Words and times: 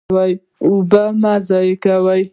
اوبه 0.67 1.03
مه 1.21 1.33
ضایع 1.47 1.75
کوئ 1.83 2.21